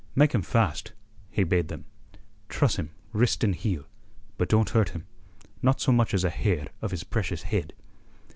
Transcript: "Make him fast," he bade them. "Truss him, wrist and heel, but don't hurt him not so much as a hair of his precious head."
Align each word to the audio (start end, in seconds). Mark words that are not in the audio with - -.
"Make 0.15 0.33
him 0.33 0.41
fast," 0.41 0.93
he 1.29 1.43
bade 1.43 1.67
them. 1.67 1.85
"Truss 2.49 2.77
him, 2.77 2.89
wrist 3.13 3.43
and 3.43 3.53
heel, 3.53 3.83
but 4.35 4.49
don't 4.49 4.71
hurt 4.71 4.89
him 4.89 5.05
not 5.61 5.79
so 5.79 5.91
much 5.91 6.15
as 6.15 6.23
a 6.23 6.31
hair 6.31 6.69
of 6.81 6.89
his 6.89 7.03
precious 7.03 7.43
head." 7.43 7.73